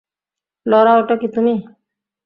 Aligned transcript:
Laura, 0.65 0.93
ওটা 0.97 1.15
কি 1.21 1.27
তুমি? 1.35 1.53